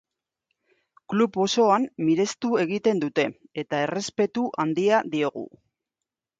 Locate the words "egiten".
2.65-3.03